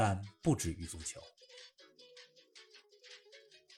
[0.00, 1.20] 但不止于足球。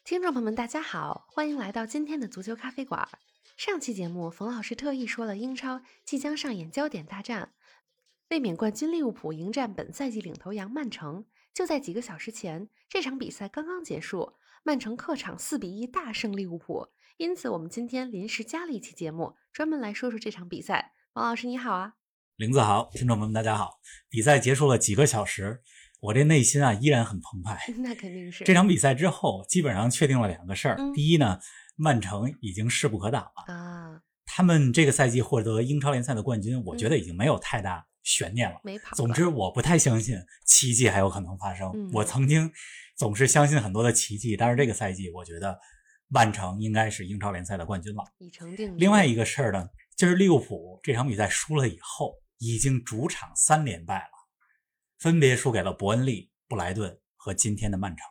[0.05, 3.09] 听众朋友们，大家好，欢迎来到今天的足球咖啡馆。
[3.57, 7.55] 上期节目，冯老师特意说了英超即将上演焦点大战，
[8.31, 11.25] 卫冕冠军利物浦迎战本赛季领头羊曼城。
[11.53, 16.87] 就在几个小时前，这场比赛刚刚结束，曼城客场四比一大胜利物浦。
[17.17, 20.93] 因此，我们今天临时加了一期节目，专门来说说这场比赛。
[21.15, 21.95] 王老师你好啊，
[22.37, 23.81] 林子豪，听众朋友们大家好。
[24.09, 25.61] 比赛结束了几个小时。
[26.03, 27.57] 我这内心啊依然很澎湃。
[27.79, 30.77] 那肯定是这场比赛之后，基本上确定了两个事儿。
[30.93, 31.39] 第一呢，
[31.77, 34.03] 曼城已经势不可挡了啊。
[34.27, 38.57] 他们这个赛季获得英超联赛的冠军，我觉得已经没有太大悬念了。
[38.65, 38.97] 没跑。
[38.97, 41.71] 总之，我不太相信奇迹还有可能发生。
[41.93, 42.51] 我曾经
[42.97, 45.57] 总是相信很多的奇迹，但是这个赛季，我觉得
[46.09, 54.22] 曼城应该是英超联赛的冠军了，已成定另外一个事儿呢，就是利物浦这场比赛输了以后，已经主场三连败了。
[55.03, 58.07] 分别输给了伯恩利、布莱顿和今天的曼城。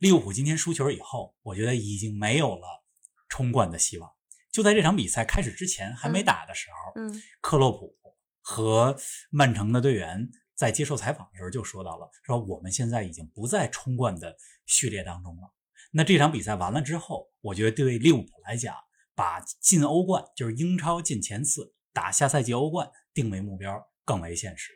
[0.00, 2.82] 利物浦今天输球以后，我觉得已经没有了
[3.28, 4.10] 冲冠的希望。
[4.50, 7.94] 就在这场比赛开始之前，还没打的时候，嗯，克洛普
[8.40, 8.96] 和
[9.28, 15.52] 曼城的队员在接受采访的时候就说到了，说我们现在已经不在冲冠的序列当中了。
[15.90, 18.74] 那这场比赛完了之后，我觉得对利物浦来讲，
[19.14, 24.72] 把进欧冠，就是英超进前四，打下赛季欧冠定为目标更为现实。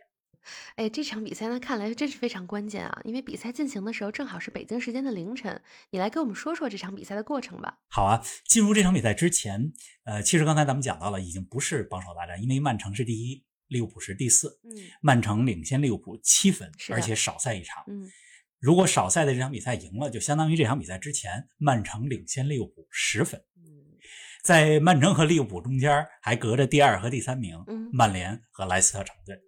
[0.76, 3.00] 哎，这场比赛呢，看来真是非常关键啊！
[3.04, 7.78] 因为比赛进行的时候正好是北京时间的凌晨，你来给我们说说这场比赛的过程吧。
[7.88, 9.72] 好啊，进入这场比赛之前，
[10.04, 14.60] 呃，其实刚才咱们讲到了，已经不是榜首大战，因为曼城是第一，利物浦是第四。
[14.64, 14.70] 嗯，
[15.00, 17.84] 曼城领先利物浦七分，而且少赛一场。
[17.86, 18.10] 嗯，
[18.58, 23.40] 如果少赛的这场比赛赢了，就相当于这场比赛之前曼城领先利物浦十分。
[23.56, 23.96] 嗯，
[24.42, 29.38] 在曼城和利物浦中间还隔着第二和第三名，曼联和莱斯特城队。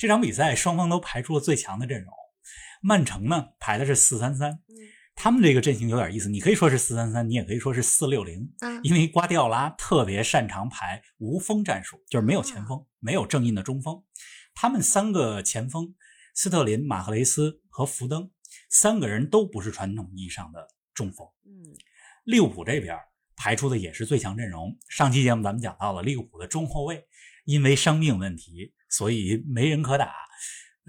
[0.00, 2.10] 这场比赛双方都排出了最强的阵容，
[2.80, 4.58] 曼城呢排的是四三三，
[5.14, 8.50] 他们这个阵型有点意思，你可以说是四三三，你也可以说是四六零，
[8.82, 14.02] 因为瓜迪奥拉特别擅长排无锋战术，就是没有前锋，没有正印的中锋，
[14.54, 15.94] 他们三个前锋
[16.34, 18.30] 斯特林、马赫雷斯和福登
[18.70, 21.26] 三个人都不是传统意义上的中锋。
[21.44, 21.76] 嗯，
[22.24, 22.98] 利物浦这边
[23.36, 27.06] 排出的也是最强阵容，上期节目咱们讲到了利物浦的中后卫
[27.44, 28.72] 因为伤病问题。
[28.90, 30.12] 所以没人可打，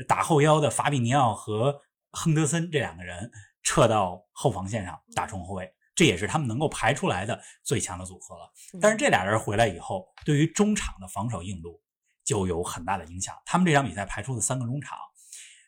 [0.07, 1.79] 打后腰的法比尼奥和
[2.11, 3.31] 亨德森这两个人
[3.63, 8.51] 撤到后防线上打中后卫，这也是他们能够排出来的最强的组合了。
[8.81, 11.79] 但是这俩人回来以后，对于中场的防守硬度
[12.23, 13.35] 就有很大的影响。
[13.45, 14.97] 他们这场比赛排出的三个中场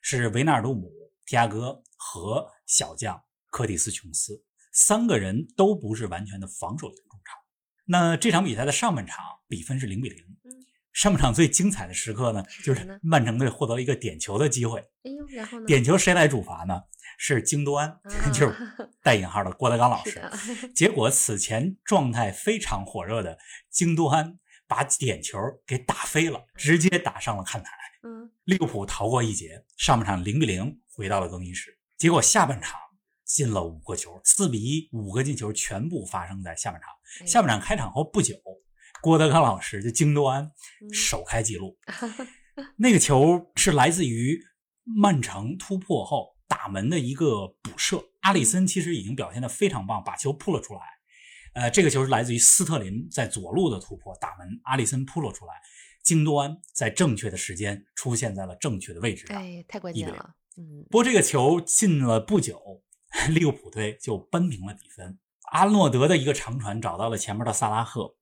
[0.02, 0.92] 是维纳尔杜姆、
[1.26, 7.38] 提亚戈和小将科蒂斯·琼斯，三个人都不是完全的防守型中场。
[7.86, 10.26] 那这场比赛的上半场比分是零比零。
[10.94, 14.80] 上半场最精彩的时刻呢，就是曼城队获得了一个点球的机会。
[15.04, 15.66] 哎呦，然后呢？
[15.66, 16.82] 点球谁来主罚呢？
[17.18, 18.00] 是京多安，
[18.32, 18.56] 就是
[19.02, 20.22] 带引号的郭德纲老师。
[20.74, 23.38] 结果此前状态非常火热的
[23.70, 24.38] 京多安
[24.68, 27.72] 把点球给打飞了，直接打上了看台。
[28.04, 31.80] 嗯，利物浦逃过一劫，上半场零比零回到了更衣室。
[31.98, 32.80] 结果下半场
[33.24, 36.90] 进了五个球，四比一，五个进球全部发生在下半场。
[37.26, 38.36] 下半场开场后不久。
[39.04, 40.50] 郭德纲老师就京多安
[40.94, 41.78] 首开纪录，
[42.80, 44.42] 那个球是来自于
[44.86, 48.02] 曼城突破后打门的一个补射。
[48.22, 50.80] 阿里森其实已经表现的非常棒，把球扑了出来。
[51.54, 55.52] 呃，这个球是来自于斯特林在左路的突破打门，阿里森扑了出来，
[56.02, 60.34] 京多安在正确的时间出现在了正确的位置上，哎，太关键了。
[60.56, 62.82] 嗯，不过这个球进了不久，
[63.36, 65.20] 利物浦队就扳平了比分。
[65.52, 68.16] 阿诺德的一个长传找到了前面的萨拉赫。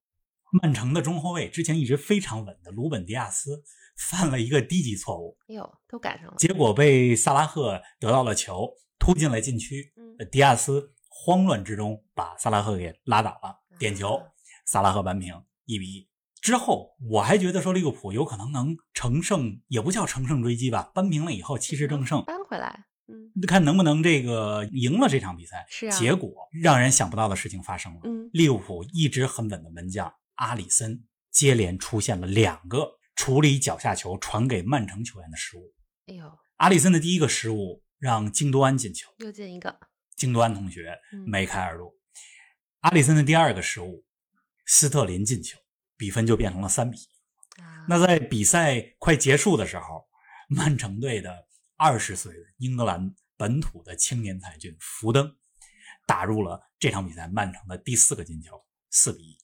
[0.51, 3.63] 曼城的中后卫之前一直非常稳的鲁本·迪亚斯
[4.09, 8.69] 犯了一个低级错误，哎呦，都赶上了，结果被萨拉赫得到了球，
[8.99, 9.93] 突进了禁区。
[9.95, 14.21] 嗯，迪亚斯慌乱之中把萨拉赫给拉倒了，点球，
[14.65, 16.07] 萨拉赫扳平一比一。
[16.41, 25.65] 之后我还觉得说利物浦有可能能乘胜，也不叫乘胜追击吧，扳平了以后气势正盛，扳回来，嗯，看能不能这个赢了这场比赛。
[25.69, 30.11] 是啊，结果让人想不到的事情发生了，嗯，利物浦一直很稳的门将。
[30.41, 35.71] 阿里森接连出现了两个处理脚下球传给曼城球员的失误。
[36.07, 39.79] 哎呦，阿里森的第一个失误让京多安进球，又进一个。
[40.15, 40.97] 京多安同学
[41.27, 41.95] 梅开二度。
[42.79, 44.03] 阿里森的第二个失误，
[44.65, 45.59] 斯特林进球，
[45.95, 47.07] 比分就变成了三比一。
[47.87, 50.07] 那在比赛快结束的时候，
[50.49, 51.47] 曼城队的
[51.77, 55.31] 二十岁的英格兰本土的青年才俊福登
[56.07, 58.59] 打入了这场比赛曼城的第四个进球，
[58.89, 59.37] 四比一。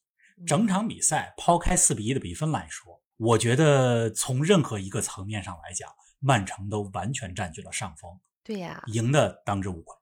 [0.46, 5.90] 整场比赛抛开四比一的比分来说，我觉得从任何一个层面上来讲，
[6.20, 8.20] 曼城都完全占据了上风。
[8.44, 9.98] 对呀，赢的当之无愧。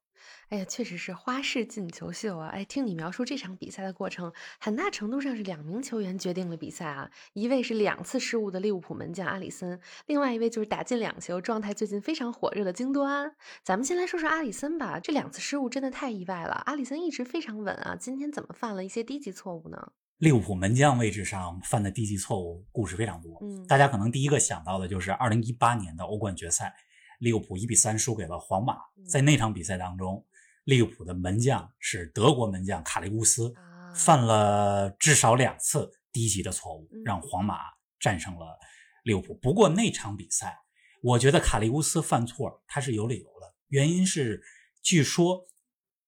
[0.49, 2.49] 哎呀，确实是花式进球秀啊！
[2.49, 7.09] 哎，听你描述这场比赛的过程，很大程度上是两名球员决定了比赛啊。
[7.33, 13.35] 一位是两次失误的利物浦门将阿里森，另外一位就是打进两球、状态最近非常火热的京多安。
[13.63, 16.61] 咱们先来说说阿里森吧，这两次失误真的太意外了。
[16.67, 19.93] 阿里森一直非常稳啊，今天怎么犯了一些低级错误呢？
[20.17, 26.73] 利物浦门将位置上犯的低级错误故事非常多，嗯，大家可能第一个想到的就是二零一八年的欧冠决赛，
[27.19, 28.77] 利物浦一比三输给了皇马，
[29.07, 30.25] 在那场比赛当中。
[30.63, 33.53] 利物浦的门将是德国门将卡利乌斯，
[33.94, 37.57] 犯了至少两次低级的错误，让皇马
[38.00, 38.57] 战胜了
[39.03, 39.35] 利物浦。
[39.35, 40.57] 不过那场比赛，
[41.03, 44.41] 我觉得卡利乌斯犯错他是有理由的，原因是
[44.81, 45.45] 据说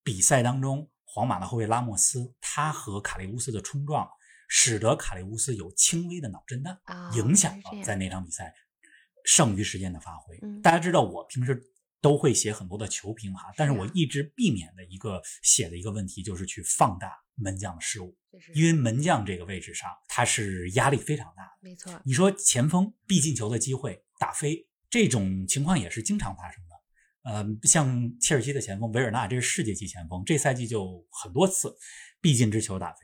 [0.01, 4.07] 比赛当中皇马的后卫拉莫斯他和卡利乌斯的冲撞，
[4.47, 6.77] 使得卡利乌斯有轻微的脑震荡，
[7.15, 8.53] 影响了在那场比赛
[9.25, 10.39] 剩余时间的发挥。
[10.61, 11.71] 大家知道我平时。
[11.99, 18.15] 都会写很多的球评哈，但是我一直避免的一个写的一个问题就是去放大门将的失误，
[18.53, 21.49] 因为门将这个位置上他是压力非常大的。
[21.59, 26.66] 没错，你说前锋必进球的机会打飞这种情况也是经常发生的。
[27.27, 31.75] 呃，像切尔西的前锋维尔纳，这是世界级前锋，这赛季就很多次
[32.21, 32.99] 必进之球打飞。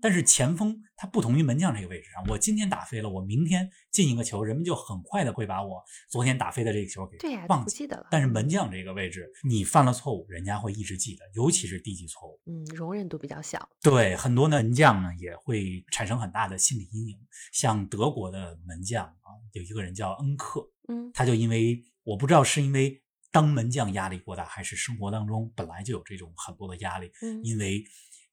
[0.00, 7.18] 但是前锋他不同于门将这个位置上，我今天打飞了，我明天进一个球，人们就很快的会把我昨天打飞的这个球给
[7.48, 8.06] 忘记得了。
[8.10, 13.68] 但是门将这个位置，你犯了错误，人家会一直记得，尤其是低级错误，嗯，容忍度比较小。
[13.82, 17.18] 对，很多门将呢也会产生很大的心理阴影。
[17.52, 27.84] 像德国的门将啊，有一个人叫恩克，嗯，他就因为我不知道是因为当门将压力过大，还是生活当中本来就有这种很多的压力，嗯，因为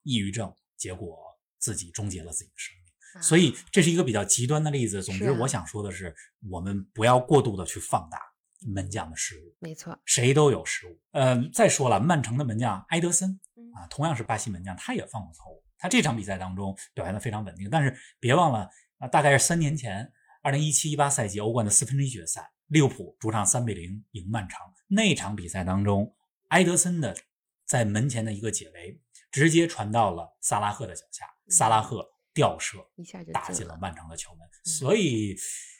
[0.03, 1.18] 抑郁症，结果。
[1.57, 5.01] 自己终结了自己的生命，所以这是一个比较极端的例子。
[5.01, 6.13] 总之，我想说的是，
[6.47, 8.19] 我们不要过度的去放大
[8.68, 9.56] 门将的失误。
[9.57, 10.95] 没错，谁都有失误。
[11.13, 13.39] 呃，再说了，曼城的门将埃德森
[13.74, 15.63] 啊，同样是巴西门将，他也犯过错误。
[15.80, 18.69] 他这场比赛当中表现的非常稳定，但是别忘了
[19.00, 20.13] 啊，大概是三年前，
[20.45, 26.15] 二零一七一八赛季欧冠的四分之一决赛，利物浦主场三比零赢曼城那场比赛当中，
[26.50, 27.18] 埃德森的
[27.65, 29.01] 在门前的一个解围，
[29.31, 31.25] 直接传到了萨拉赫的脚下。
[31.47, 34.47] 萨拉赫吊射，一下就打进了曼城的球门。
[34.63, 35.36] 所以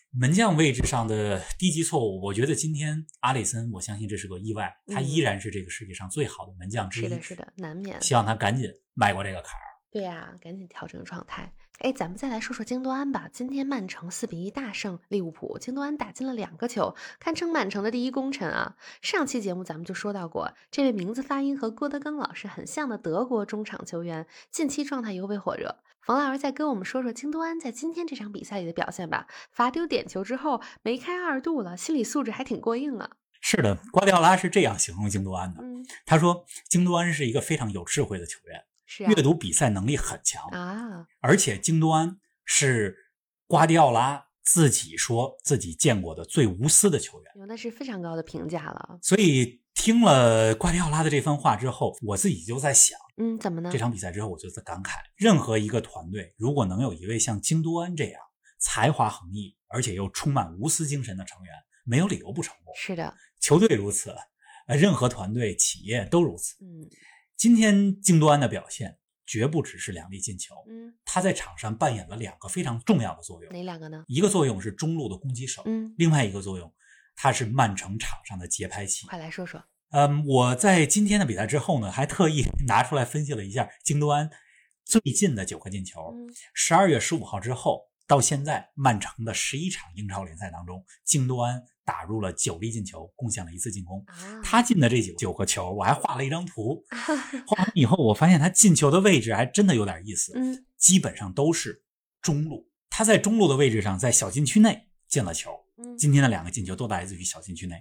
[0.10, 7.04] 门将位置上的低级错误，我觉得今天阿里森，我相信这是个意外，他依然是这个世界上最好的门将之一。
[7.04, 8.02] 是的，是的，难免。
[8.02, 9.64] 希望他赶紧迈过这个坎儿。
[9.92, 11.54] 对呀，赶紧调整状态。
[11.80, 13.30] 哎，咱们再来说说京多安吧。
[13.32, 18.78] 今天曼城四比一大胜利物浦，京多安打进了两个球，堪称曼城的第一功臣啊。
[19.02, 25.76] 上期节目咱们就说到过，这位名字发音和郭德纲老师很像的德国中场球员，近期状态尤为火热。
[26.02, 29.28] 冯老师再跟我们说说京多安在今天这场比赛里的表现吧。
[29.52, 33.10] 罚丢点球之后梅开二度了，心理素质还挺过硬啊。
[33.42, 35.62] 是的，瓜迪奥拉是这样形容京多安的，
[36.06, 38.64] 他说京多安是一个非常有智慧的球员。
[39.04, 42.96] 阅读比赛能力很强啊，而且京多安是
[43.48, 49.00] 瓜迪奥拉自己说自己见过的最无私的球员，那是非常高的评价了。
[49.02, 53.70] 所以听了瓜迪奥拉的这番话之后，我自己就在想，嗯，怎么呢？
[53.72, 58.22] 这场比赛之后，我就在感慨，任何一个团队如果能有一位像京多安这样
[58.60, 62.74] 才华横溢，而且又充满无私精神的成员，没有理由不成功。
[62.78, 64.16] 是的，球队如此，
[64.68, 66.56] 呃，任何团队企业都如此。
[66.62, 66.88] 嗯。
[67.38, 74.04] 今天京多安的表现绝不只是两粒进球，嗯，他在场上扮演了两个非常重要的作用，哪两个呢？
[74.08, 76.74] 一个作用是中路的攻击手，嗯，另外一个作用，
[77.16, 79.08] 他是曼城场上的节拍器。
[79.08, 79.64] 快来说说。
[79.92, 84.30] 嗯，我在今天的比赛之后呢，还特意 拿出来分析了一下京多安
[84.84, 86.14] 最近的九个进球。
[86.54, 91.64] 十二月十五号之后到现在，曼城的十一场英超联赛当中，京多安。
[91.86, 94.04] 打入了九粒进球，贡献了一次进攻。
[94.44, 96.84] 他进的这九九个球，我还画了一张图。
[97.46, 100.34] 画完以后，我发现他进球的位置还真的有点意思。
[100.36, 101.84] 嗯，基本上都是
[102.22, 102.68] 中路。
[102.90, 105.52] 他在中路的位置上，在小禁区内进了球。
[105.98, 107.76] 今天的两个进球都来自于小禁区内，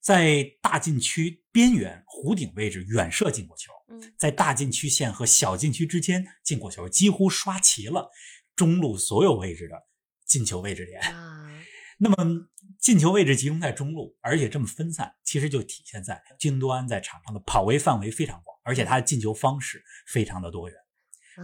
[0.00, 3.72] 在大禁区边缘弧顶位置远射进过球。
[4.16, 8.08] 在大禁区线和小禁区之间进过球，几乎刷齐了
[8.54, 9.74] 中路所有位置的
[10.24, 11.02] 进球位置点。
[11.98, 12.46] 那么。
[12.80, 20.76] 进球位置集中在中路，而且这么分散，其实就体现在京多安在场上的跑位范围非常广，而且他的进球方式非常的多元。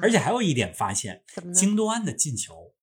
[0.02, 1.22] 而且还有一点发现，
[1.54, 2.74] 京多安的进球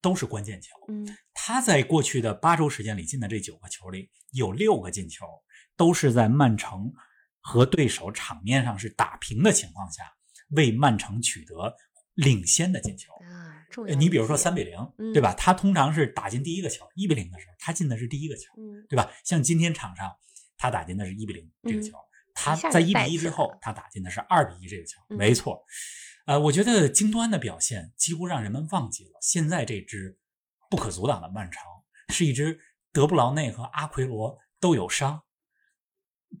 [0.00, 0.68] 都是关键球。
[0.88, 5.26] 嗯，他在过去的八周时间里进的这九个球里，有六个进球
[5.76, 6.92] 都是在曼城
[7.40, 10.02] 和对手场面上是打平的情况下，
[10.50, 11.74] 为曼城取得
[12.18, 13.12] 领先的进球。
[13.14, 13.64] 啊，
[13.96, 14.76] 你比如说三比零，
[15.12, 15.32] 对吧？
[15.34, 18.52] 他通常是打进第一个球，一比零的时候，他进的是第一个球，
[18.88, 19.08] 对吧？
[19.24, 20.10] 像今天场上，
[20.56, 21.96] 他打进的是一比零这个球，
[22.34, 25.64] 他在一比一之后，他打进的是二比一这个球，没错。
[26.26, 30.18] 呃，我觉得京端的表现几乎让人们忘记了，现在这支
[30.68, 31.62] 不可阻挡的曼城
[32.08, 32.58] 是一支
[32.92, 35.22] 德布劳内和阿奎罗都有伤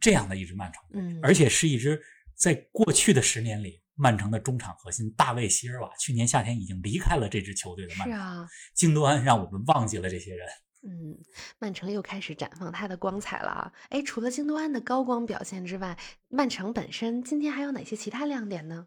[0.00, 2.02] 这样的一支曼城，嗯，而且是一支
[2.34, 10.46] 在过去的十年里，曼城的中场核心大卫席尔瓦去年夏天已经离开了这支球队的曼城，是啊，京多安让我们忘记了这些人，
[10.82, 11.18] 嗯，
[11.58, 13.72] 曼城又开始绽放它的光彩了啊！
[13.90, 18.86] 哎，除了京多安的高光表现之外，曼城本身今天还有哪些其他亮点呢？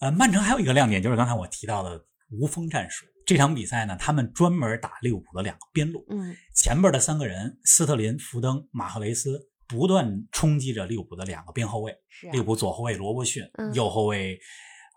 [0.00, 3.06] 呃，曼城还有一个亮点，就是刚才我提到的无锋战术。
[3.26, 11.96] 这场比赛呢，他们专门打利物浦的两个边路，嗯，前边的三个人斯特林、福登、马赫雷斯不断冲击着利物浦的两个边后卫。
[12.32, 14.38] 利物浦左后卫罗伯逊，右后卫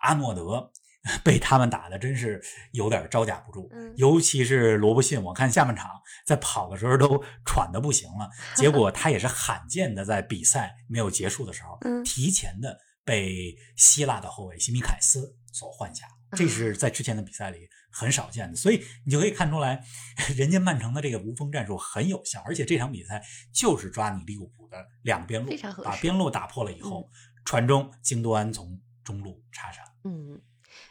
[0.02, 0.72] 阿诺德，
[1.24, 3.70] 被他们打的真是有点招架不住。
[3.96, 5.90] 尤其是罗伯逊，我看下半场
[6.26, 8.30] 在跑的时候都喘的不行了。
[8.58, 12.78] 结果他也是罕见的在比赛没有结束的时候，提前的。
[13.06, 19.84] 被希腊的后卫西米凯斯所换下，这是在之前的比赛里很少见的，所以你就可以看出来，
[20.36, 25.52] 人家曼城的这个无锋战术很有效，而且这场比赛就是抓你利物浦的两边路，
[25.84, 27.10] 把边路打破了以后，
[27.46, 29.84] 传中，京多安从中路插上。
[30.04, 30.42] 嗯，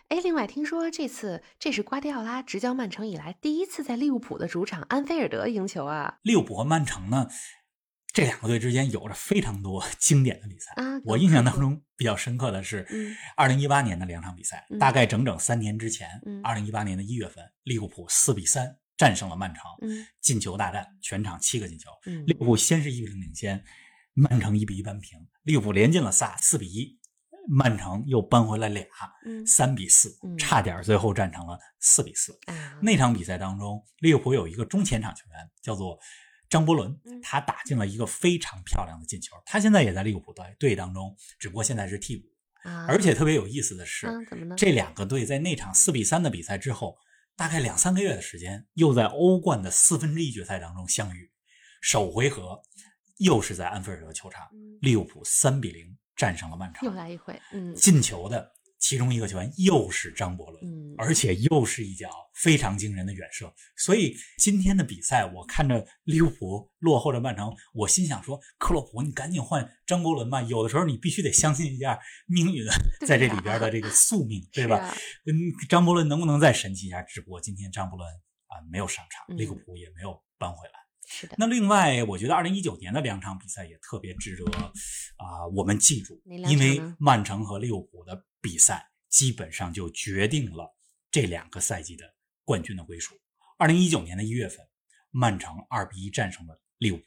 [0.09, 6.19] 哎，另外听说这次这是瓜迪奥拉执教曼城以来第一次在利物浦的主场安菲尔德赢球啊！
[6.23, 7.29] 利物浦和曼城呢？
[8.13, 10.73] 这两个队之间有着非常多 经典的比赛。
[10.77, 12.87] 啊，我印象当中比较深刻的是，
[13.37, 16.09] 二零一八年的两场比赛，大概整整三年之前，
[16.43, 19.63] 二零一八年的一月份，利物浦四比三战胜了曼城，
[20.21, 21.91] 进球大战，全场七个进球。
[22.27, 23.65] 利物浦先是一比零领先，
[24.13, 26.99] 曼城一比一扳平，利物浦连进了仨，四比一，
[27.49, 28.87] 曼城又扳回来俩，
[29.47, 32.39] 三比四，差点最后战成了四比四。
[32.83, 35.99] 那场比赛当中，利物浦有一个中前场球员叫做。
[36.53, 39.35] 张伯伦，他打进了一个非常漂亮的进球。
[39.47, 42.29] 他现在也在利物浦队队当中，只不过现在是替补。
[42.87, 44.07] 而且特别有意思的是，
[44.55, 46.99] 这两个队在那场四比三的比赛之后，
[47.37, 51.33] 大概两三个月的时间，又在欧冠的四分之一决赛当中相遇。
[51.81, 52.61] 首回合
[53.17, 54.47] 又是在安菲尔德球场，
[54.83, 56.87] 利物浦三比零战胜了曼城。
[56.87, 58.53] 又来一回，嗯，进球的。
[58.83, 63.51] 其中一个球员又是张伯伦，嗯，而且又是一脚非常惊人的远射。
[63.77, 70.43] 所以今天的比赛，我看着利物浦落后着曼城，我心想说：克洛普，你赶紧换张伯伦吧！
[70.43, 71.97] 有的时候你必须得相信一下
[72.27, 72.67] 命运
[73.07, 74.93] 在这里边的这个宿命，对吧？
[75.27, 75.33] 嗯，
[75.69, 77.01] 张伯伦能不能再神奇一下？
[77.03, 78.09] 只不过今天张伯伦
[78.49, 80.75] 啊没有上场，利物浦也没有扳回来。
[81.07, 81.37] 是的。
[81.39, 88.25] 那另外，我觉得二零一九年的两场比赛也特别值得啊我们记住，因为曼城和利物浦的。
[88.43, 90.77] 比赛基本上就决定了
[91.11, 93.15] 这两个赛季的冠军的归属。
[93.57, 94.59] 二零一九年的一月份，
[95.11, 97.05] 曼城二比一战胜了利物浦。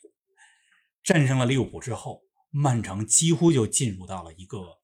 [1.04, 4.80] 战胜了利物浦之后，曼城几乎就进入到了一个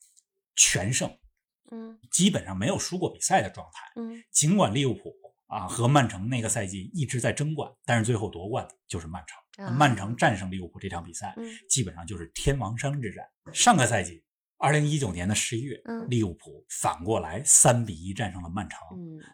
[0.56, 1.18] 全胜，
[1.72, 4.02] 嗯，基本上没有输过比赛的状态。
[4.02, 5.16] 嗯，尽管利物浦
[5.48, 9.38] 啊和曼城那个赛季一直在争冠，但是最后夺冠的就是曼城。
[9.78, 11.36] 曼城战胜利物浦这场比赛，
[11.70, 13.26] 基本上就是天王山之战。
[13.54, 14.24] 上个赛季。
[14.62, 15.76] 二零一九年的十一月，
[16.08, 18.78] 利物浦反过来三比一战胜了曼城。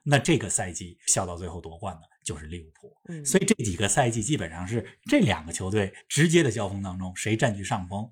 [0.06, 3.26] 那这个赛季笑到最后夺冠的就是利物浦。
[3.26, 8.10] 所以这几个赛季基本上是这两个球队直接的交锋当中，谁占据上风，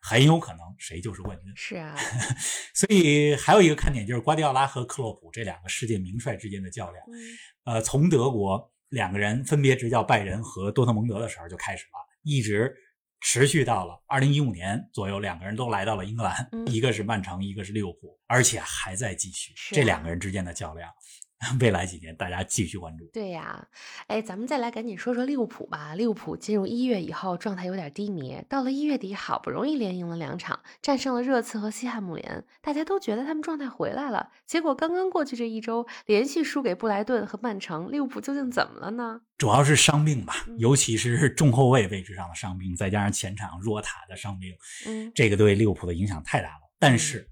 [0.00, 1.52] 很有可能谁就是冠军。
[1.56, 1.96] 是啊，
[2.74, 7.04] 所以还有一个看点就是瓜迪奥拉和克洛普这两个世界名帅之间的较量。
[7.64, 11.90] 呃，从德国两个人分别执教拜仁和多特蒙德的时候就开始了，
[12.22, 12.72] 一直。
[13.22, 16.34] 持续到了二零一五年左右，两个人都来到了英格兰，
[16.66, 20.90] 一个是曼城，一个是利物浦，而且还在继续这两个人之间的较量。
[21.60, 23.04] 未来几年，大家继续关注。
[23.12, 23.66] 对呀，
[24.06, 25.94] 哎，咱们再来赶紧说说利物浦吧。
[25.94, 34.30] 利物浦进入一月以后，状态有点低迷，到了一月底，好不容易连赢了两场，战胜了热刺和西汉姆联，大家都觉得他们状态回来了。
[34.46, 39.22] 结果刚刚过去这一周，连续输给布莱顿和曼城，利物浦究竟怎么了呢？
[39.36, 44.54] 主要是伤病吧，尤其是中后卫位置上的伤病，再加上前场若塔的伤病，
[44.86, 46.70] 嗯，这个对利物浦的影响太大了。
[46.78, 47.28] 但是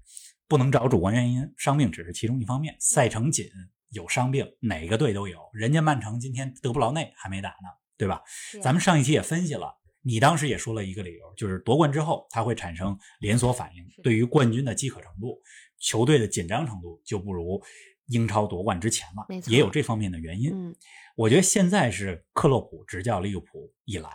[0.47, 3.45] 不能找主观原因，伤病只是其中一方面，赛程紧。
[3.91, 5.39] 有伤病，哪个队都有。
[5.53, 8.21] 人家曼城今天德布劳内还没打呢，对吧？
[8.61, 15.39] 咱们上一期也分析了，你当时也说了一个理由，就是夺冠之后它会产生连锁反应，对于冠军的饥渴程度、
[15.77, 17.61] 球队的紧张程度就不如
[18.07, 20.51] 英超夺冠之前了，也有这方面的原因。
[20.53, 20.75] 嗯，
[21.15, 24.09] 我觉得现在是克洛普执教利物浦以来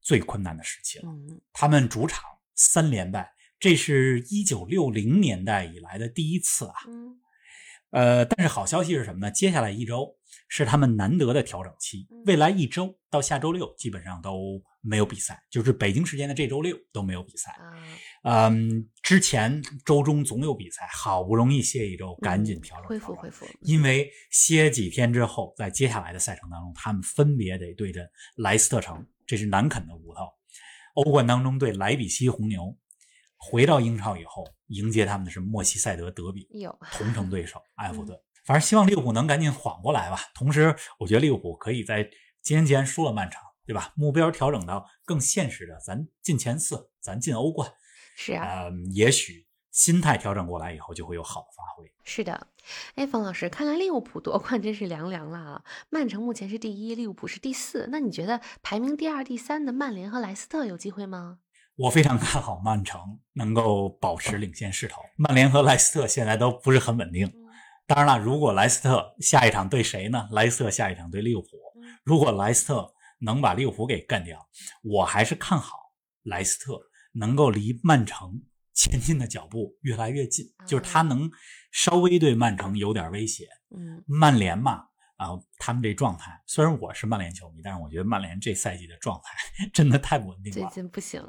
[0.00, 1.08] 最困难的时期了。
[1.08, 2.22] 嗯，他们主场
[2.54, 6.74] 三连败，这是一九六零年代以来的第一次啊。
[6.88, 7.18] 嗯，
[7.90, 9.30] 呃，但是好消息是什么呢？
[9.30, 10.16] 接下来一周。
[10.48, 17.56] 是他们难得的调整期，未来一周到下周六基本上都没有比赛，就是北京时间的这周六都没有比赛。
[18.24, 23.46] 嗯，之前周中总有比赛，好不容易歇一周，赶紧调整恢复恢复。
[23.62, 30.22] 因为歇几天之后，在接下来的赛程当中，他们分别得对阵莱斯特城，这是难啃的骨头；
[30.94, 32.76] 欧冠当中对莱比锡红牛，
[33.44, 36.48] 回到英超以后迎接他们的是莫西塞德德比，
[36.92, 38.18] 同城对手埃弗顿。
[38.44, 40.18] 反正希望利物浦能赶紧缓过来吧。
[40.34, 42.02] 同时，我觉得利物浦可以在
[42.42, 43.92] 今天既然输了曼城，对吧？
[43.96, 47.70] 目标调整到更现实的，咱进前四，咱进欧冠。
[48.16, 51.90] 是啊，嗯，也许心态调整过来以后，就会有好的发挥。
[52.04, 52.46] 是的，
[52.94, 55.64] 哎，冯老师，看来利物浦夺冠真是凉凉了啊！
[55.90, 57.88] 曼城目前是第一，利物浦是第四。
[57.90, 61.38] 那你觉得排名第二、第三的曼联和莱斯特有机会吗？
[61.76, 63.00] 我非常看好曼城
[63.32, 67.32] 能够保持领先势头，曼联和莱斯特现在都不是很稳定。
[67.86, 70.28] 当然了，如果莱斯特下一场对谁呢？
[70.30, 71.48] 莱斯特下一场对利物浦。
[72.04, 74.38] 如果莱斯特能把利物浦给干掉，
[74.82, 75.76] 我还是看好
[76.22, 76.80] 莱斯特
[77.12, 81.30] 能够离曼城前进的脚步越来越近，就是他能
[81.72, 83.48] 稍微对曼城有点威胁。
[83.76, 84.84] 嗯，曼联嘛，
[85.16, 85.28] 啊，
[85.58, 90.68] 他们这状态，虽然我是曼联球迷，但是我觉得曼联这赛季的状态 真的太不稳定了。
[90.68, 91.22] 最近不行，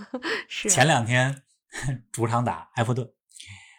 [0.48, 1.42] 是前两天
[2.12, 3.08] 主场打埃弗顿，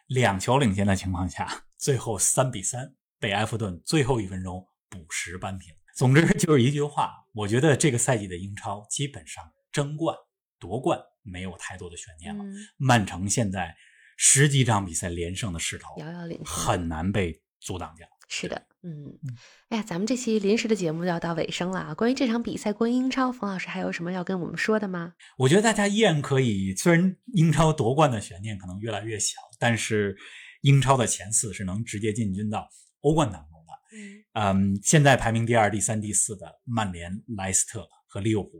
[0.07, 1.65] 两球领先的情况下。
[1.77, 5.73] 最后三比三被埃弗顿最后一分钟补时扳平。
[5.95, 10.15] 总之就是一句话，我觉得这个赛季的英超基本上争冠
[10.59, 12.43] 夺冠没有太多的悬念了。
[12.77, 13.75] 曼城现在
[14.15, 18.07] 十几场比赛连胜的势头遥遥领先，很难被阻挡掉。
[18.33, 19.19] 是的，嗯，
[19.67, 21.93] 哎呀，咱们这期临时的节目就要到尾声了啊。
[21.93, 25.13] 关于这场比赛，关于英超，冯老师还有什么要跟我们说的吗？
[25.37, 30.17] 我觉得大家依然可以，虽然英超夺冠的悬念可能越来越小，但是。
[30.63, 34.39] 英超的前四是能直接进军到欧冠当中的。
[34.39, 38.51] 嗯，现在排名第二、第三、第四的曼联、莱斯特和利物浦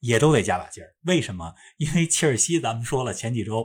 [0.00, 0.92] 也都得加把劲儿。
[1.02, 1.54] 为什么？
[1.76, 3.64] 因为切尔西，咱们说了，前几周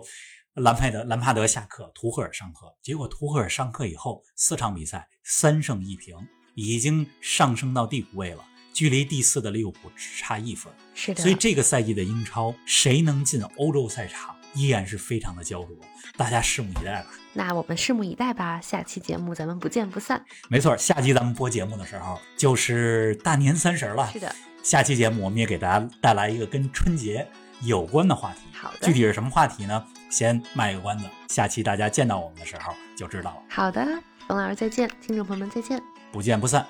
[0.54, 6.18] 兰帕德、兰帕德下课，图赫尔上课，结果图赫尔上课以后四场比赛三胜一平，
[6.56, 10.74] 已经上升到第五位了，距离第四的利物浦只差一分。
[10.96, 11.22] 是的。
[11.22, 14.36] 所以这个赛季的英超，谁能进欧洲赛场？
[14.56, 15.78] 依然是非常的焦灼，
[16.18, 17.10] 大家拭目以待吧。
[17.34, 20.26] 那我们拭目以待吧，下期节目咱们不见不散。
[20.50, 24.10] 没错，下期咱们播节目的时候就是大年三十了。
[24.12, 27.30] 是的，下期节目我们也给大家带来一个跟春节
[27.62, 28.40] 有关的话题。
[28.54, 29.84] 好的，具体是什么话题呢？
[30.10, 33.44] 先卖个关子，下期大家见到我们的时候就知道了。
[33.50, 33.86] 好的，
[34.28, 36.66] 冯老师再见，听众朋友们再见，不见不散。